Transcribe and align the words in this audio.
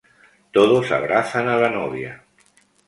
Todos 0.51 0.89
abrazan 0.91 1.47
a 1.47 1.57
la 1.57 1.69
novia. 1.69 2.23